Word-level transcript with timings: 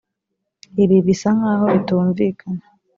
ibi 0.83 0.97
bisa 1.05 1.29
nkaho 1.37 1.65
bitumvikana. 1.73 2.63